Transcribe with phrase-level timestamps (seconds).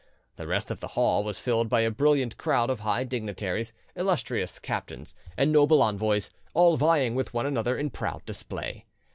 [0.35, 4.57] The rest of the hall was filled by a brilliant crowd of high dignitaries, illustrious
[4.57, 8.85] captains, and noble envoys, all vying with one another in proud display.